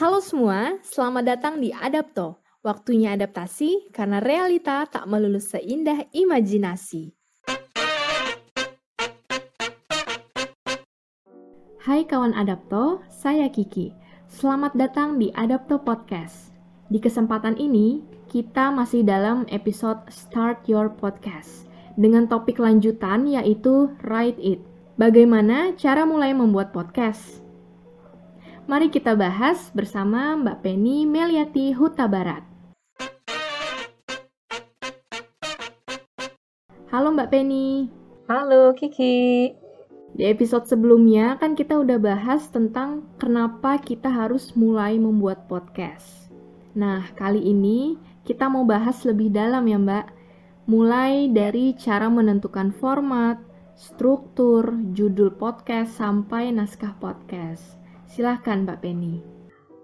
Halo 0.00 0.16
semua, 0.24 0.80
selamat 0.80 1.24
datang 1.28 1.54
di 1.60 1.76
Adapto. 1.76 2.40
Waktunya 2.64 3.12
adaptasi 3.12 3.92
karena 3.92 4.16
realita 4.16 4.88
tak 4.88 5.04
melulu 5.04 5.36
seindah 5.36 6.08
imajinasi. 6.16 7.12
Hai 11.84 12.08
kawan 12.08 12.32
Adapto, 12.32 13.04
saya 13.12 13.52
Kiki. 13.52 13.92
Selamat 14.24 14.72
datang 14.72 15.20
di 15.20 15.28
Adapto 15.36 15.76
Podcast. 15.76 16.48
Di 16.88 16.96
kesempatan 16.96 17.60
ini, 17.60 18.00
kita 18.32 18.72
masih 18.72 19.04
dalam 19.04 19.44
episode 19.52 20.00
Start 20.08 20.64
Your 20.64 20.88
Podcast 20.96 21.68
dengan 22.00 22.24
topik 22.24 22.56
lanjutan 22.56 23.28
yaitu 23.28 23.92
Write 24.08 24.40
It. 24.40 24.64
Bagaimana 24.96 25.76
cara 25.76 26.08
mulai 26.08 26.32
membuat 26.32 26.72
podcast? 26.72 27.49
Mari 28.68 28.92
kita 28.92 29.16
bahas 29.16 29.72
bersama 29.72 30.36
Mbak 30.36 30.60
Penny 30.60 31.08
Meliati 31.08 31.72
Huta 31.72 32.04
Barat. 32.04 32.44
Halo 36.92 37.08
Mbak 37.16 37.30
Penny. 37.32 37.88
Halo 38.28 38.76
Kiki. 38.76 39.56
Di 40.12 40.24
episode 40.28 40.68
sebelumnya 40.68 41.40
kan 41.40 41.56
kita 41.56 41.80
udah 41.80 41.96
bahas 41.96 42.52
tentang 42.52 43.08
kenapa 43.16 43.80
kita 43.80 44.12
harus 44.12 44.52
mulai 44.52 45.00
membuat 45.00 45.48
podcast. 45.48 46.28
Nah, 46.76 47.08
kali 47.16 47.40
ini 47.40 47.96
kita 48.28 48.52
mau 48.52 48.68
bahas 48.68 49.00
lebih 49.08 49.32
dalam 49.32 49.64
ya 49.64 49.80
Mbak. 49.80 50.06
Mulai 50.68 51.32
dari 51.32 51.72
cara 51.80 52.12
menentukan 52.12 52.76
format, 52.76 53.40
struktur, 53.72 54.76
judul 54.92 55.32
podcast, 55.32 55.96
sampai 55.96 56.52
naskah 56.52 56.92
podcast. 57.00 57.79
Silahkan 58.10 58.66
Mbak 58.66 58.82
Penny. 58.82 59.22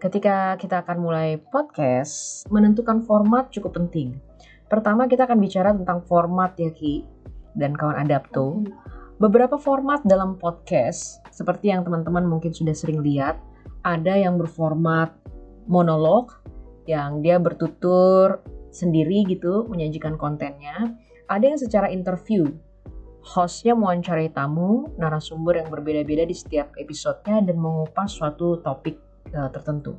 Ketika 0.03 0.59
kita 0.59 0.83
akan 0.83 0.99
mulai 0.99 1.39
podcast, 1.39 2.43
menentukan 2.51 3.07
format 3.07 3.55
cukup 3.55 3.79
penting. 3.79 4.19
Pertama 4.67 5.07
kita 5.07 5.31
akan 5.31 5.39
bicara 5.39 5.71
tentang 5.71 6.03
format 6.11 6.51
ya 6.59 6.75
Ki 6.75 7.07
dan 7.55 7.79
kawan 7.79 8.03
Adapto. 8.03 8.67
Beberapa 9.23 9.55
format 9.55 10.03
dalam 10.03 10.43
podcast, 10.43 11.23
seperti 11.31 11.71
yang 11.71 11.87
teman-teman 11.87 12.27
mungkin 12.27 12.51
sudah 12.51 12.75
sering 12.75 12.99
lihat, 12.99 13.39
ada 13.87 14.19
yang 14.19 14.43
berformat 14.43 15.15
monolog, 15.71 16.35
yang 16.91 17.23
dia 17.23 17.39
bertutur 17.39 18.43
sendiri 18.75 19.23
gitu, 19.31 19.71
menyajikan 19.71 20.19
kontennya. 20.19 20.99
Ada 21.31 21.55
yang 21.55 21.59
secara 21.63 21.95
interview, 21.95 22.51
hostnya 23.27 23.75
mewawancarai 23.75 24.31
tamu, 24.31 24.87
narasumber 24.95 25.59
yang 25.59 25.69
berbeda-beda 25.69 26.23
di 26.23 26.37
setiap 26.37 26.71
episodenya 26.79 27.51
dan 27.51 27.59
mengupas 27.59 28.15
suatu 28.15 28.63
topik 28.63 29.03
uh, 29.35 29.51
tertentu. 29.51 29.99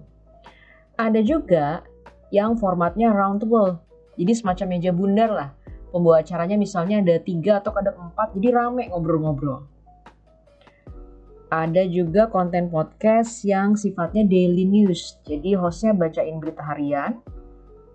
Ada 0.96 1.20
juga 1.20 1.84
yang 2.32 2.56
formatnya 2.56 3.12
roundtable, 3.12 3.84
jadi 4.16 4.32
semacam 4.32 4.68
meja 4.72 4.92
bundar 4.96 5.30
lah. 5.30 5.50
Pembawa 5.92 6.24
acaranya 6.24 6.56
misalnya 6.56 7.04
ada 7.04 7.20
tiga 7.20 7.60
atau 7.60 7.76
ada 7.76 7.92
empat, 7.96 8.32
jadi 8.40 8.56
rame 8.56 8.88
ngobrol-ngobrol. 8.92 9.68
Ada 11.48 11.88
juga 11.88 12.28
konten 12.28 12.68
podcast 12.68 13.44
yang 13.48 13.80
sifatnya 13.80 14.28
daily 14.28 14.68
news, 14.68 15.20
jadi 15.24 15.56
hostnya 15.56 15.96
bacain 15.96 16.44
berita 16.44 16.60
harian. 16.60 17.24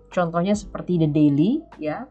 Contohnya 0.09 0.57
seperti 0.57 1.01
The 1.01 1.09
Daily, 1.09 1.61
ya, 1.81 2.05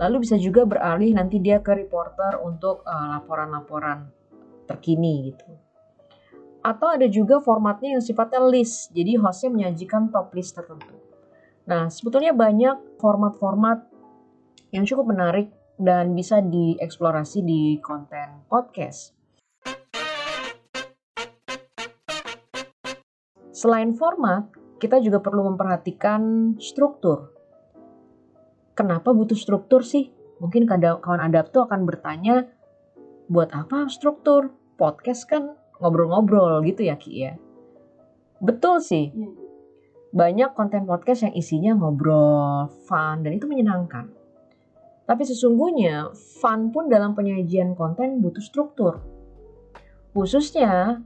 Lalu 0.00 0.24
bisa 0.24 0.40
juga 0.40 0.64
beralih 0.64 1.12
nanti 1.12 1.36
dia 1.42 1.60
ke 1.60 1.76
reporter 1.76 2.40
untuk 2.40 2.84
eh, 2.84 3.06
laporan-laporan 3.18 4.08
uh, 4.08 4.20
terkini 4.64 5.32
gitu. 5.32 5.50
Atau 6.62 6.94
ada 6.94 7.10
juga 7.10 7.42
formatnya 7.42 7.98
yang 7.98 8.04
sifatnya 8.04 8.40
list, 8.46 8.94
jadi 8.94 9.18
hostnya 9.18 9.50
menyajikan 9.50 10.14
top 10.14 10.30
list 10.32 10.54
tertentu. 10.54 10.94
Nah, 11.66 11.90
sebetulnya 11.90 12.30
banyak 12.30 13.02
format-format 13.02 13.90
yang 14.70 14.86
cukup 14.86 15.10
menarik 15.10 15.50
dan 15.74 16.14
bisa 16.14 16.38
dieksplorasi 16.38 17.42
di 17.42 17.82
konten 17.82 18.46
podcast. 18.46 19.18
Selain 23.50 23.94
format, 23.98 24.54
kita 24.78 25.02
juga 25.02 25.18
perlu 25.18 25.50
memperhatikan 25.54 26.54
struktur 26.58 27.41
kenapa 28.72 29.12
butuh 29.12 29.36
struktur 29.36 29.84
sih? 29.84 30.10
Mungkin 30.42 30.66
kawan 30.66 31.22
adapto 31.22 31.64
akan 31.68 31.86
bertanya, 31.86 32.50
buat 33.30 33.54
apa 33.54 33.86
struktur? 33.86 34.50
Podcast 34.74 35.30
kan 35.30 35.54
ngobrol-ngobrol 35.78 36.64
gitu 36.66 36.88
ya 36.90 36.98
Ki 36.98 37.12
ya? 37.14 37.38
Betul 38.42 38.82
sih. 38.82 39.14
Iya. 39.14 39.30
Banyak 40.12 40.50
konten 40.58 40.84
podcast 40.84 41.24
yang 41.30 41.34
isinya 41.38 41.72
ngobrol, 41.78 42.68
fun, 42.84 43.24
dan 43.24 43.32
itu 43.32 43.48
menyenangkan. 43.48 44.12
Tapi 45.08 45.22
sesungguhnya 45.24 46.12
fun 46.42 46.68
pun 46.74 46.90
dalam 46.92 47.16
penyajian 47.16 47.72
konten 47.78 48.20
butuh 48.20 48.42
struktur. 48.42 49.00
Khususnya 50.12 51.00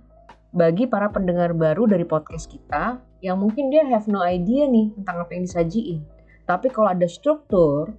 bagi 0.51 0.89
para 0.91 1.13
pendengar 1.13 1.55
baru 1.55 1.87
dari 1.87 2.03
podcast 2.03 2.51
kita 2.51 2.99
yang 3.23 3.39
mungkin 3.39 3.71
dia 3.71 3.87
have 3.87 4.09
no 4.11 4.25
idea 4.25 4.67
nih 4.67 4.91
tentang 4.99 5.23
apa 5.23 5.31
yang 5.37 5.45
disajiin 5.47 6.16
tapi 6.47 6.71
kalau 6.71 6.95
ada 6.95 7.11
struktur, 7.11 7.91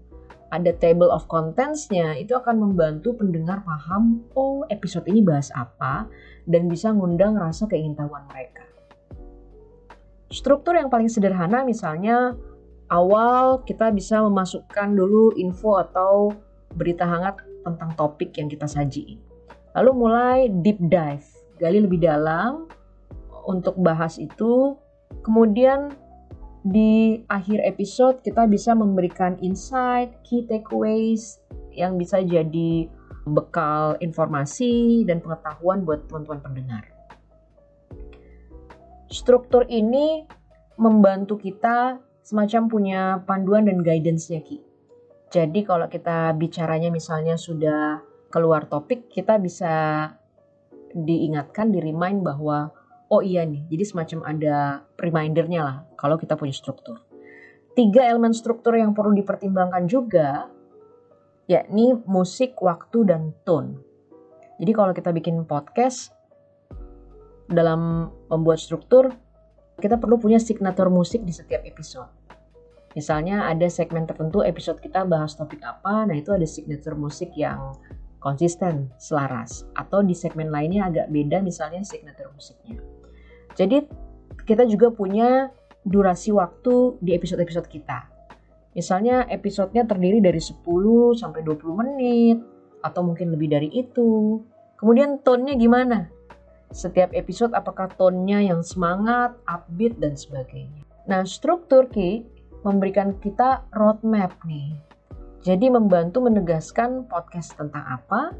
ada 0.56 0.72
table 0.80 1.12
of 1.12 1.28
contents-nya, 1.28 2.16
itu 2.16 2.32
akan 2.32 2.64
membantu 2.64 3.12
pendengar 3.20 3.60
paham, 3.68 4.24
oh 4.40 4.64
episode 4.72 5.04
ini 5.12 5.20
bahas 5.20 5.52
apa, 5.52 6.08
dan 6.48 6.72
bisa 6.72 6.96
ngundang 6.96 7.36
rasa 7.36 7.68
keingintahuan 7.68 8.24
mereka. 8.32 8.64
Struktur 10.32 10.80
yang 10.80 10.88
paling 10.88 11.12
sederhana 11.12 11.68
misalnya, 11.68 12.36
awal 12.88 13.64
kita 13.68 13.92
bisa 13.92 14.24
memasukkan 14.24 14.96
dulu 14.96 15.36
info 15.36 15.84
atau 15.84 16.32
berita 16.76 17.04
hangat 17.04 17.44
tentang 17.68 17.92
topik 18.00 18.32
yang 18.40 18.48
kita 18.48 18.68
sajiin. 18.68 19.20
Lalu 19.76 19.92
mulai 19.92 20.38
deep 20.64 20.80
dive, 20.88 21.28
gali 21.60 21.84
lebih 21.84 22.00
dalam 22.00 22.72
untuk 23.44 23.76
bahas 23.80 24.16
itu, 24.16 24.80
kemudian 25.24 25.92
di 26.68 27.24
akhir 27.32 27.64
episode 27.64 28.20
kita 28.20 28.44
bisa 28.44 28.76
memberikan 28.76 29.40
insight, 29.40 30.12
key 30.28 30.44
takeaways 30.44 31.40
yang 31.72 31.96
bisa 31.96 32.20
jadi 32.20 32.92
bekal 33.24 33.96
informasi 34.04 35.04
dan 35.08 35.24
pengetahuan 35.24 35.88
buat 35.88 36.08
teman-teman 36.12 36.40
pendengar. 36.44 36.84
Struktur 39.08 39.64
ini 39.72 40.28
membantu 40.76 41.40
kita 41.40 42.04
semacam 42.20 42.62
punya 42.68 43.02
panduan 43.24 43.64
dan 43.64 43.80
guidance-nya 43.80 44.44
Ki. 44.44 44.60
Jadi 45.32 45.64
kalau 45.64 45.88
kita 45.88 46.36
bicaranya 46.36 46.92
misalnya 46.92 47.40
sudah 47.40 48.04
keluar 48.28 48.68
topik, 48.68 49.08
kita 49.08 49.40
bisa 49.40 50.08
diingatkan, 50.92 51.72
di 51.72 51.80
remind 51.80 52.24
bahwa 52.24 52.72
oh 53.08 53.24
iya 53.24 53.48
nih, 53.48 53.64
jadi 53.72 53.84
semacam 53.84 54.20
ada 54.28 54.56
remindernya 55.00 55.62
lah 55.64 55.78
kalau 55.96 56.20
kita 56.20 56.36
punya 56.36 56.56
struktur. 56.56 57.00
Tiga 57.78 58.04
elemen 58.10 58.34
struktur 58.34 58.74
yang 58.74 58.92
perlu 58.98 59.14
dipertimbangkan 59.14 59.86
juga, 59.86 60.50
yakni 61.46 61.96
musik, 62.10 62.58
waktu, 62.60 63.06
dan 63.06 63.32
tone. 63.46 63.78
Jadi 64.58 64.72
kalau 64.74 64.92
kita 64.92 65.14
bikin 65.14 65.46
podcast, 65.46 66.12
dalam 67.48 68.12
membuat 68.28 68.60
struktur, 68.60 69.14
kita 69.78 69.96
perlu 69.96 70.20
punya 70.20 70.42
signature 70.42 70.90
musik 70.90 71.24
di 71.24 71.32
setiap 71.32 71.64
episode. 71.64 72.10
Misalnya 72.98 73.46
ada 73.46 73.70
segmen 73.70 74.10
tertentu 74.10 74.42
episode 74.42 74.82
kita 74.82 75.06
bahas 75.06 75.38
topik 75.38 75.62
apa, 75.62 76.10
nah 76.10 76.16
itu 76.18 76.34
ada 76.34 76.50
signature 76.50 76.98
musik 76.98 77.30
yang 77.38 77.78
konsisten, 78.18 78.90
selaras. 78.98 79.70
Atau 79.78 80.02
di 80.02 80.18
segmen 80.18 80.50
lainnya 80.50 80.90
agak 80.90 81.14
beda 81.14 81.46
misalnya 81.46 81.86
signature 81.86 82.34
musiknya. 82.34 82.82
Jadi 83.58 83.82
kita 84.46 84.70
juga 84.70 84.94
punya 84.94 85.50
durasi 85.82 86.30
waktu 86.32 87.02
di 87.02 87.18
episode-episode 87.18 87.66
kita. 87.66 88.06
Misalnya 88.78 89.26
episodenya 89.26 89.90
terdiri 89.90 90.22
dari 90.22 90.38
10 90.38 90.62
sampai 91.18 91.42
20 91.42 91.82
menit 91.82 92.38
atau 92.86 93.02
mungkin 93.02 93.34
lebih 93.34 93.50
dari 93.50 93.70
itu. 93.74 94.38
Kemudian 94.78 95.26
tone-nya 95.26 95.58
gimana? 95.58 96.06
Setiap 96.70 97.10
episode 97.18 97.58
apakah 97.58 97.90
tone-nya 97.98 98.46
yang 98.46 98.62
semangat, 98.62 99.34
upbeat 99.50 99.98
dan 99.98 100.14
sebagainya. 100.14 100.86
Nah, 101.10 101.26
struktur 101.26 101.90
Ki 101.90 102.22
memberikan 102.62 103.18
kita 103.18 103.66
roadmap 103.74 104.38
nih. 104.46 104.78
Jadi 105.42 105.72
membantu 105.72 106.22
menegaskan 106.22 107.08
podcast 107.08 107.56
tentang 107.56 107.82
apa, 107.88 108.36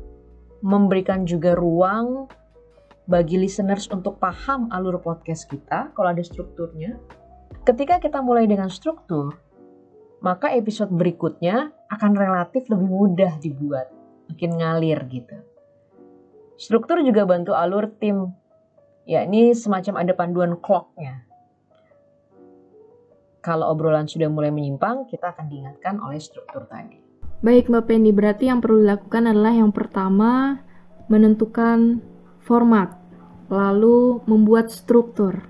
memberikan 0.60 1.24
juga 1.24 1.56
ruang 1.56 2.28
bagi 3.08 3.40
listeners 3.40 3.88
untuk 3.88 4.20
paham 4.20 4.68
alur 4.70 5.00
podcast 5.00 5.48
kita 5.48 5.96
kalau 5.96 6.12
ada 6.12 6.20
strukturnya. 6.20 7.00
Ketika 7.64 8.04
kita 8.04 8.20
mulai 8.20 8.48
dengan 8.48 8.68
struktur, 8.68 9.40
maka 10.20 10.52
episode 10.52 10.92
berikutnya 10.92 11.72
akan 11.88 12.12
relatif 12.20 12.68
lebih 12.68 12.88
mudah 12.88 13.40
dibuat, 13.40 13.88
makin 14.28 14.60
ngalir 14.60 15.00
gitu. 15.08 15.40
Struktur 16.60 17.00
juga 17.00 17.24
bantu 17.24 17.56
alur 17.56 17.88
tim, 17.96 18.36
yakni 19.08 19.56
semacam 19.56 20.04
ada 20.04 20.14
panduan 20.14 20.54
clocknya. 20.60 21.24
kalau 23.48 23.72
obrolan 23.72 24.12
sudah 24.12 24.28
mulai 24.28 24.52
menyimpang, 24.52 25.08
kita 25.08 25.32
akan 25.32 25.48
diingatkan 25.48 26.04
oleh 26.04 26.20
struktur 26.20 26.68
tadi. 26.68 27.00
Baik 27.40 27.72
Mbak 27.72 27.84
Penny, 27.88 28.12
berarti 28.12 28.52
yang 28.52 28.60
perlu 28.60 28.84
dilakukan 28.84 29.24
adalah 29.32 29.56
yang 29.56 29.72
pertama 29.72 30.60
menentukan 31.08 32.04
format, 32.48 32.96
lalu 33.52 34.24
membuat 34.24 34.72
struktur. 34.72 35.44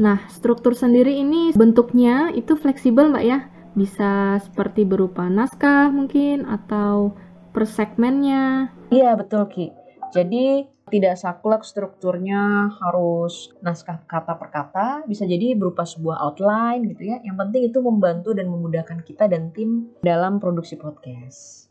Nah, 0.00 0.24
struktur 0.32 0.72
sendiri 0.72 1.20
ini 1.20 1.52
bentuknya 1.52 2.32
itu 2.32 2.56
fleksibel 2.56 3.12
Mbak 3.12 3.24
ya, 3.28 3.38
bisa 3.76 4.40
seperti 4.40 4.88
berupa 4.88 5.28
naskah 5.28 5.92
mungkin 5.92 6.48
atau 6.48 7.12
per 7.52 7.68
segmennya. 7.68 8.72
Iya 8.88 9.12
betul 9.18 9.44
Ki. 9.52 9.66
Jadi 10.08 10.64
tidak 10.88 11.20
saklek 11.20 11.62
strukturnya 11.68 12.72
harus 12.80 13.52
naskah 13.60 14.00
kata 14.08 14.40
per 14.40 14.48
kata, 14.48 14.88
bisa 15.04 15.28
jadi 15.28 15.52
berupa 15.52 15.84
sebuah 15.84 16.16
outline 16.24 16.88
gitu 16.96 17.12
ya. 17.12 17.20
Yang 17.20 17.36
penting 17.44 17.62
itu 17.68 17.78
membantu 17.84 18.32
dan 18.32 18.48
memudahkan 18.48 19.04
kita 19.04 19.28
dan 19.28 19.52
tim 19.52 19.92
dalam 20.00 20.40
produksi 20.40 20.80
podcast. 20.80 21.67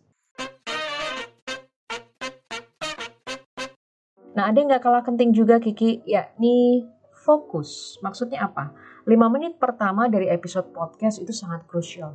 Nah, 4.38 4.54
ada 4.54 4.62
yang 4.62 4.69
nggak 4.69 4.86
kalah 4.86 5.01
penting 5.01 5.34
juga 5.34 5.57
Kiki, 5.57 6.06
yakni 6.06 6.86
fokus. 7.25 7.98
Maksudnya 8.06 8.45
apa? 8.45 8.69
5 9.10 9.34
menit 9.34 9.57
pertama 9.57 10.06
dari 10.06 10.30
episode 10.30 10.69
podcast 10.69 11.18
itu 11.18 11.34
sangat 11.34 11.66
krusial. 11.66 12.13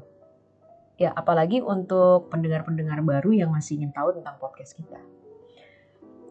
Ya, 1.02 1.10
apalagi 1.18 1.58
untuk 1.58 2.30
pendengar-pendengar 2.30 3.02
baru 3.02 3.34
yang 3.34 3.50
masih 3.50 3.82
ingin 3.82 3.90
tahu 3.90 4.14
tentang 4.14 4.38
podcast 4.38 4.78
kita. 4.78 5.02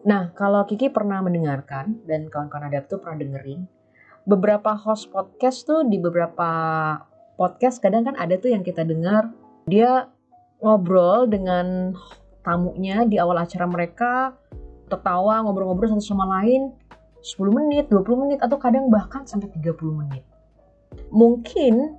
Nah, 0.08 0.32
kalau 0.32 0.64
Kiki 0.64 0.88
pernah 0.88 1.20
mendengarkan 1.20 2.00
dan 2.08 2.32
kawan-kawan 2.32 2.72
adap 2.72 2.88
tuh 2.88 2.96
pernah 2.96 3.20
dengerin, 3.20 3.68
beberapa 4.24 4.72
host 4.72 5.12
podcast 5.12 5.68
tuh 5.68 5.84
di 5.84 6.00
beberapa 6.00 6.48
podcast 7.36 7.84
kadang 7.84 8.08
kan 8.08 8.16
ada 8.16 8.40
tuh 8.40 8.48
yang 8.48 8.64
kita 8.64 8.80
dengar 8.80 9.28
dia 9.68 10.08
ngobrol 10.62 11.28
dengan 11.28 11.92
tamunya 12.40 13.04
di 13.04 13.20
awal 13.20 13.44
acara 13.44 13.66
mereka 13.66 14.34
tertawa 14.92 15.40
ngobrol-ngobrol 15.40 15.96
satu 15.96 16.04
sama 16.04 16.28
lain 16.40 16.68
10 17.22 17.38
menit, 17.54 17.88
20 17.88 18.22
menit 18.26 18.38
atau 18.44 18.58
kadang 18.60 18.92
bahkan 18.92 19.24
sampai 19.24 19.48
30 19.56 19.72
menit. 19.94 20.26
Mungkin 21.08 21.96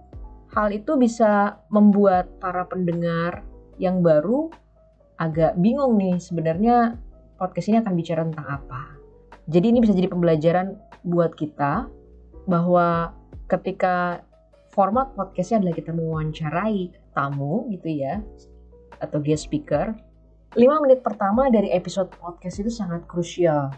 hal 0.54 0.70
itu 0.70 0.94
bisa 1.00 1.58
membuat 1.74 2.30
para 2.38 2.68
pendengar 2.70 3.42
yang 3.82 4.06
baru 4.06 4.54
agak 5.18 5.58
bingung 5.58 5.98
nih 5.98 6.20
sebenarnya 6.22 7.00
podcast 7.40 7.72
ini 7.72 7.82
akan 7.82 7.94
bicara 7.98 8.22
tentang 8.28 8.48
apa. 8.62 8.84
Jadi 9.50 9.66
ini 9.74 9.80
bisa 9.82 9.96
jadi 9.96 10.12
pembelajaran 10.12 10.78
buat 11.08 11.34
kita 11.34 11.88
bahwa 12.46 13.16
ketika 13.48 14.24
format 14.76 15.12
podcastnya 15.16 15.64
adalah 15.64 15.76
kita 15.76 15.92
mewawancarai 15.96 16.92
tamu 17.16 17.68
gitu 17.72 17.90
ya 18.04 18.20
atau 19.00 19.20
guest 19.20 19.48
speaker 19.48 19.96
5 20.54 20.86
menit 20.86 21.02
pertama 21.02 21.50
dari 21.50 21.74
episode 21.74 22.14
podcast 22.14 22.62
itu 22.62 22.70
sangat 22.70 23.10
krusial 23.10 23.74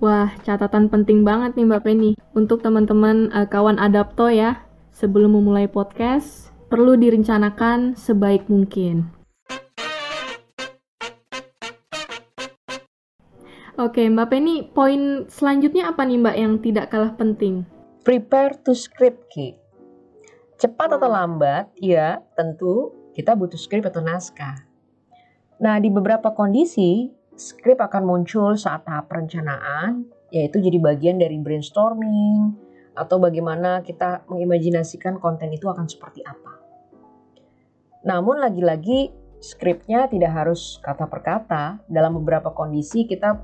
Wah, 0.00 0.32
catatan 0.40 0.88
penting 0.88 1.28
banget 1.28 1.60
nih 1.60 1.68
Mbak 1.68 1.82
Penny. 1.84 2.16
Untuk 2.32 2.64
teman-teman 2.64 3.28
uh, 3.36 3.44
kawan 3.44 3.76
adapto 3.76 4.32
ya, 4.32 4.64
sebelum 4.96 5.36
memulai 5.36 5.68
podcast, 5.68 6.48
perlu 6.72 6.96
direncanakan 6.96 8.00
sebaik 8.00 8.48
mungkin. 8.48 9.12
Oke, 13.76 14.08
Mbak 14.08 14.28
Penny, 14.32 14.64
poin 14.72 15.28
selanjutnya 15.28 15.92
apa 15.92 16.08
nih 16.08 16.16
Mbak 16.16 16.36
yang 16.40 16.52
tidak 16.64 16.88
kalah 16.88 17.12
penting? 17.12 17.68
Prepare 18.00 18.56
to 18.64 18.72
script, 18.72 19.28
Ki. 19.28 19.52
Cepat 20.56 20.96
atau 20.96 21.12
lambat, 21.12 21.68
ya 21.76 22.24
tentu 22.32 22.96
kita 23.12 23.36
butuh 23.36 23.60
script 23.60 23.84
atau 23.84 24.00
naskah. 24.00 24.69
Nah, 25.60 25.76
di 25.76 25.92
beberapa 25.92 26.32
kondisi, 26.32 27.12
script 27.36 27.84
akan 27.84 28.08
muncul 28.08 28.56
saat 28.56 28.88
tahap 28.88 29.12
perencanaan, 29.12 30.08
yaitu 30.32 30.56
jadi 30.56 30.80
bagian 30.80 31.20
dari 31.20 31.36
brainstorming, 31.36 32.56
atau 32.96 33.20
bagaimana 33.20 33.84
kita 33.84 34.24
mengimajinasikan 34.32 35.20
konten 35.20 35.52
itu 35.52 35.68
akan 35.68 35.84
seperti 35.84 36.24
apa. 36.24 36.56
Namun 38.08 38.40
lagi-lagi 38.40 39.12
skripnya 39.44 40.08
tidak 40.08 40.32
harus 40.32 40.80
kata 40.80 41.04
per 41.04 41.20
kata. 41.20 41.64
Dalam 41.88 42.16
beberapa 42.16 42.52
kondisi 42.56 43.04
kita 43.04 43.36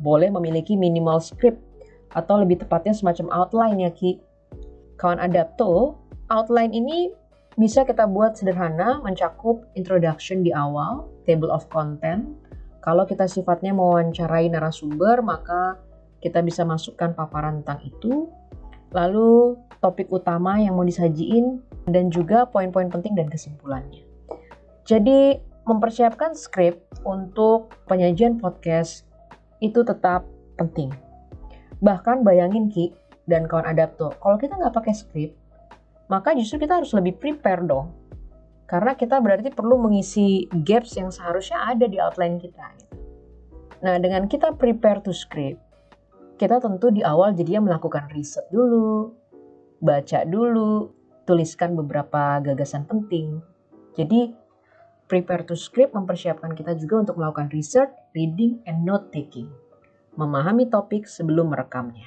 boleh 0.00 0.32
memiliki 0.32 0.80
minimal 0.80 1.20
script 1.20 1.60
atau 2.16 2.40
lebih 2.40 2.64
tepatnya 2.64 2.96
semacam 2.96 3.28
outline 3.36 3.84
ya 3.84 3.92
Ki. 3.92 4.16
Kawan 4.96 5.20
Adapto, 5.20 5.96
outline 6.32 6.72
ini 6.72 7.12
bisa 7.60 7.84
kita 7.84 8.08
buat 8.08 8.40
sederhana 8.40 9.04
mencakup 9.04 9.68
introduction 9.76 10.40
di 10.40 10.48
awal, 10.48 11.12
table 11.28 11.52
of 11.52 11.68
content. 11.68 12.24
Kalau 12.80 13.04
kita 13.04 13.28
sifatnya 13.28 13.76
mewawancarai 13.76 14.48
narasumber, 14.48 15.20
maka 15.20 15.76
kita 16.24 16.40
bisa 16.40 16.64
masukkan 16.64 17.12
paparan 17.12 17.60
tentang 17.60 17.84
itu. 17.84 18.32
Lalu 18.96 19.60
topik 19.84 20.08
utama 20.08 20.56
yang 20.56 20.80
mau 20.80 20.88
disajiin 20.88 21.60
dan 21.92 22.08
juga 22.08 22.48
poin-poin 22.48 22.88
penting 22.88 23.12
dan 23.12 23.28
kesimpulannya. 23.28 24.08
Jadi 24.88 25.36
mempersiapkan 25.68 26.32
skrip 26.32 26.80
untuk 27.04 27.76
penyajian 27.84 28.40
podcast 28.40 29.04
itu 29.60 29.84
tetap 29.84 30.24
penting. 30.56 30.88
Bahkan 31.84 32.24
bayangin 32.24 32.72
Ki 32.72 32.96
dan 33.28 33.44
kawan 33.44 33.68
adapto, 33.68 34.16
kalau 34.24 34.40
kita 34.40 34.56
nggak 34.56 34.72
pakai 34.72 34.96
script, 34.96 35.36
maka 36.10 36.34
justru 36.34 36.66
kita 36.66 36.82
harus 36.82 36.90
lebih 36.92 37.16
prepare 37.16 37.62
dong. 37.62 37.94
Karena 38.66 38.94
kita 38.94 39.18
berarti 39.22 39.50
perlu 39.50 39.78
mengisi 39.78 40.46
gaps 40.50 40.98
yang 40.98 41.10
seharusnya 41.10 41.70
ada 41.70 41.86
di 41.86 41.98
outline 42.02 42.38
kita. 42.38 42.66
Gitu. 42.78 42.96
Nah, 43.86 43.96
dengan 43.98 44.26
kita 44.26 44.54
prepare 44.54 45.02
to 45.02 45.14
script, 45.14 45.58
kita 46.38 46.58
tentu 46.58 46.90
di 46.90 47.02
awal 47.06 47.34
jadinya 47.34 47.70
melakukan 47.72 48.10
riset 48.14 48.46
dulu, 48.50 49.10
baca 49.82 50.22
dulu, 50.26 50.90
tuliskan 51.26 51.74
beberapa 51.74 52.38
gagasan 52.42 52.86
penting. 52.86 53.42
Jadi, 53.98 54.30
Prepare 55.10 55.42
to 55.42 55.58
script 55.58 55.90
mempersiapkan 55.90 56.54
kita 56.54 56.78
juga 56.78 57.02
untuk 57.02 57.18
melakukan 57.18 57.50
research, 57.50 57.90
reading, 58.14 58.62
and 58.62 58.86
note 58.86 59.10
taking. 59.10 59.50
Memahami 60.14 60.70
topik 60.70 61.10
sebelum 61.10 61.50
merekamnya. 61.50 62.06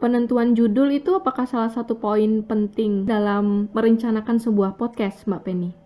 Penentuan 0.00 0.56
judul 0.56 0.96
itu 0.96 1.12
apakah 1.12 1.44
salah 1.44 1.68
satu 1.68 2.00
poin 2.00 2.40
penting 2.40 3.04
dalam 3.04 3.68
merencanakan 3.76 4.40
sebuah 4.40 4.80
podcast, 4.80 5.28
Mbak 5.28 5.42
Penny? 5.44 5.76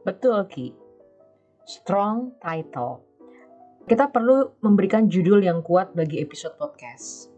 Betul, 0.00 0.48
Ki. 0.48 0.72
Strong 1.68 2.40
title. 2.40 3.04
Kita 3.84 4.08
perlu 4.08 4.56
memberikan 4.64 5.12
judul 5.12 5.44
yang 5.44 5.60
kuat 5.60 5.92
bagi 5.92 6.24
episode 6.24 6.56
podcast. 6.56 7.28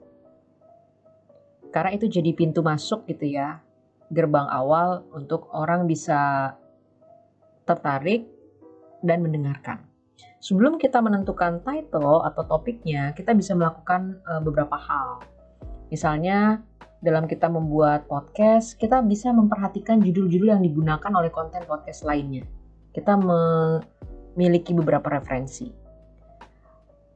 Karena 1.74 1.90
itu 1.98 2.06
jadi 2.06 2.30
pintu 2.38 2.62
masuk 2.62 3.02
gitu 3.10 3.26
ya 3.26 3.66
gerbang 4.06 4.46
awal 4.46 5.02
untuk 5.10 5.50
orang 5.50 5.90
bisa 5.90 6.54
tertarik 7.66 8.30
dan 9.02 9.26
mendengarkan. 9.26 9.82
Sebelum 10.38 10.78
kita 10.78 11.02
menentukan 11.02 11.66
title 11.66 12.22
atau 12.22 12.46
topiknya, 12.46 13.10
kita 13.18 13.34
bisa 13.34 13.58
melakukan 13.58 14.22
uh, 14.22 14.38
beberapa 14.38 14.78
hal. 14.78 15.34
Misalnya, 15.86 16.60
dalam 16.98 17.30
kita 17.30 17.46
membuat 17.46 18.10
podcast, 18.10 18.74
kita 18.74 18.98
bisa 19.06 19.30
memperhatikan 19.30 20.02
judul-judul 20.02 20.58
yang 20.58 20.62
digunakan 20.64 21.12
oleh 21.14 21.30
konten 21.30 21.62
podcast 21.62 22.02
lainnya. 22.02 22.42
Kita 22.90 23.14
memiliki 23.14 24.74
beberapa 24.74 25.20
referensi. 25.20 25.70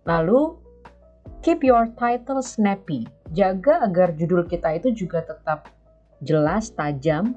Lalu, 0.06 0.54
keep 1.42 1.66
your 1.66 1.90
title 1.98 2.38
snappy. 2.44 3.08
Jaga 3.34 3.82
agar 3.82 4.14
judul 4.14 4.46
kita 4.46 4.78
itu 4.78 4.94
juga 4.94 5.26
tetap 5.26 5.72
jelas, 6.22 6.70
tajam, 6.70 7.34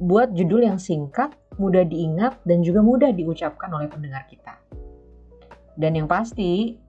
buat 0.00 0.32
judul 0.32 0.64
yang 0.64 0.80
singkat, 0.80 1.32
mudah 1.60 1.84
diingat, 1.84 2.38
dan 2.48 2.60
juga 2.64 2.80
mudah 2.80 3.10
diucapkan 3.12 3.68
oleh 3.72 3.88
pendengar 3.88 4.24
kita. 4.28 4.56
Dan 5.76 5.96
yang 6.00 6.08
pasti, 6.08 6.80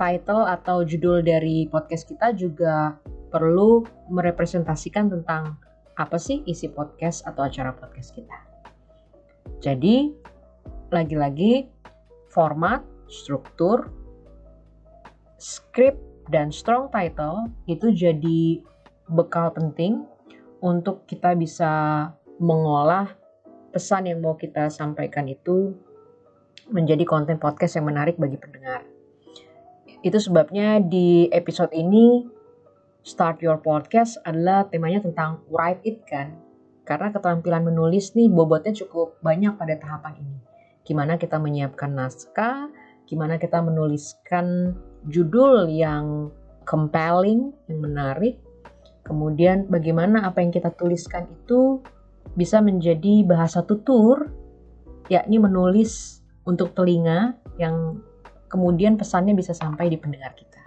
title 0.00 0.48
atau 0.48 0.80
judul 0.80 1.20
dari 1.20 1.68
podcast 1.68 2.08
kita 2.08 2.32
juga 2.32 2.96
perlu 3.28 3.84
merepresentasikan 4.08 5.12
tentang 5.12 5.60
apa 6.00 6.16
sih 6.16 6.40
isi 6.48 6.72
podcast 6.72 7.28
atau 7.28 7.44
acara 7.44 7.76
podcast 7.76 8.16
kita. 8.16 8.38
Jadi, 9.60 10.08
lagi-lagi 10.88 11.68
format, 12.32 12.80
struktur, 13.12 13.92
script, 15.36 16.00
dan 16.32 16.48
strong 16.48 16.88
title 16.88 17.52
itu 17.68 17.92
jadi 17.92 18.64
bekal 19.12 19.52
penting 19.52 20.08
untuk 20.64 21.04
kita 21.04 21.36
bisa 21.36 21.72
mengolah 22.40 23.10
pesan 23.74 24.08
yang 24.08 24.24
mau 24.24 24.38
kita 24.38 24.72
sampaikan 24.72 25.28
itu 25.28 25.74
menjadi 26.70 27.02
konten 27.02 27.36
podcast 27.36 27.76
yang 27.76 27.90
menarik 27.90 28.14
bagi 28.16 28.38
pendengar. 28.38 28.89
Itu 30.00 30.16
sebabnya 30.16 30.80
di 30.80 31.28
episode 31.28 31.76
ini 31.76 32.24
Start 33.04 33.44
Your 33.44 33.60
Podcast 33.60 34.16
adalah 34.24 34.64
temanya 34.64 35.04
tentang 35.04 35.44
write 35.52 35.84
it 35.84 36.00
kan. 36.08 36.40
Karena 36.88 37.12
keterampilan 37.12 37.68
menulis 37.68 38.16
nih 38.16 38.32
bobotnya 38.32 38.72
cukup 38.72 39.20
banyak 39.20 39.60
pada 39.60 39.76
tahapan 39.76 40.24
ini. 40.24 40.38
Gimana 40.88 41.20
kita 41.20 41.36
menyiapkan 41.36 41.92
naskah, 41.92 42.72
gimana 43.04 43.36
kita 43.36 43.60
menuliskan 43.60 44.72
judul 45.04 45.68
yang 45.68 46.32
compelling, 46.64 47.52
yang 47.68 47.80
menarik, 47.84 48.40
kemudian 49.04 49.68
bagaimana 49.68 50.24
apa 50.24 50.40
yang 50.40 50.48
kita 50.48 50.72
tuliskan 50.80 51.28
itu 51.28 51.84
bisa 52.40 52.64
menjadi 52.64 53.20
bahasa 53.28 53.60
tutur, 53.68 54.32
yakni 55.12 55.36
menulis 55.36 56.24
untuk 56.48 56.72
telinga 56.72 57.36
yang 57.60 58.00
kemudian 58.50 58.98
pesannya 58.98 59.32
bisa 59.32 59.54
sampai 59.54 59.88
di 59.88 59.96
pendengar 59.96 60.34
kita. 60.34 60.58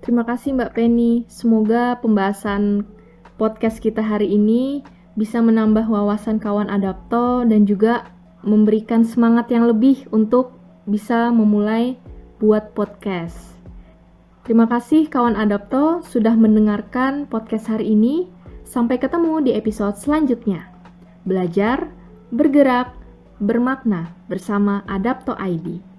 Terima 0.00 0.24
kasih 0.24 0.56
Mbak 0.56 0.72
Penny. 0.72 1.28
Semoga 1.28 2.00
pembahasan 2.00 2.88
podcast 3.36 3.82
kita 3.84 4.00
hari 4.00 4.32
ini 4.32 4.80
bisa 5.18 5.44
menambah 5.44 5.84
wawasan 5.90 6.40
kawan 6.40 6.72
adapto 6.72 7.44
dan 7.44 7.68
juga 7.68 8.08
memberikan 8.40 9.04
semangat 9.04 9.52
yang 9.52 9.68
lebih 9.68 10.08
untuk 10.14 10.56
bisa 10.88 11.28
memulai 11.28 12.00
buat 12.40 12.72
podcast. 12.72 13.36
Terima 14.48 14.64
kasih 14.64 15.12
kawan 15.12 15.36
adapto 15.36 16.00
sudah 16.08 16.32
mendengarkan 16.32 17.28
podcast 17.28 17.68
hari 17.68 17.92
ini. 17.92 18.32
Sampai 18.64 19.02
ketemu 19.02 19.42
di 19.44 19.52
episode 19.58 19.98
selanjutnya. 19.98 20.70
Belajar, 21.26 21.90
bergerak, 22.30 22.94
bermakna 23.42 24.14
bersama 24.30 24.86
Adapto 24.86 25.34
ID. 25.34 25.89